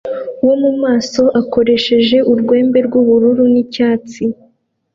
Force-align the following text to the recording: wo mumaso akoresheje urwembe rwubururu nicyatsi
wo 0.45 0.55
mumaso 0.61 1.23
akoresheje 1.41 2.17
urwembe 2.31 2.79
rwubururu 2.87 3.43
nicyatsi 3.53 4.23